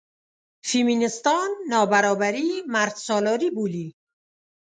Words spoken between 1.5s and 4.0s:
نابرابري مردسالاري بولي.